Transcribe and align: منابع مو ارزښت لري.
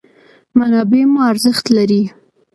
منابع 0.57 0.99
مو 1.11 1.19
ارزښت 1.31 1.65
لري. 1.77 2.03